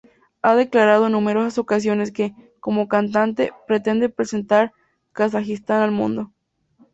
Ha 0.41 0.55
declarado 0.55 1.05
en 1.05 1.11
numerosas 1.11 1.59
ocasiones 1.59 2.11
que, 2.11 2.33
como 2.59 2.87
cantante, 2.87 3.53
pretende 3.67 4.09
presentar 4.09 4.73
Kazajistán 5.13 5.83
al 5.83 5.91
mundo. 5.91 6.31